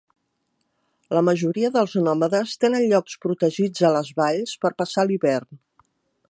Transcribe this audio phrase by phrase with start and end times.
[1.17, 5.63] La majoria dels nòmades tenen llocs protegits a les valls per passar l'hivern.